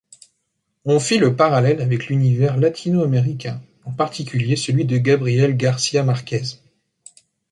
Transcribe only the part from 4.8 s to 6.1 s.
de Gabriel García